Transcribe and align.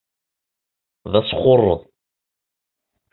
D 1.11 1.13
asxuṛṛeḍ. 1.19 1.81